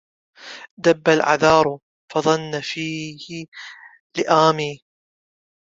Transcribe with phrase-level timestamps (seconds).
[0.83, 1.79] دب العذار
[2.13, 3.45] فظن فيه
[4.17, 4.81] لائمي